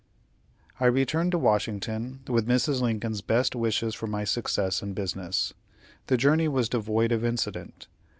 I 0.79 0.85
returned 0.87 1.31
to 1.33 1.37
Washington, 1.37 2.21
with 2.27 2.47
Mrs. 2.47 2.81
Lincoln's 2.81 3.21
best 3.21 3.55
wishes 3.55 3.93
for 3.93 4.07
my 4.07 4.23
success 4.23 4.81
in 4.81 4.93
business. 4.93 5.53
The 6.07 6.17
journey 6.17 6.47
was 6.47 6.69
devoid 6.69 7.11
of 7.11 7.23
incident. 7.23 7.85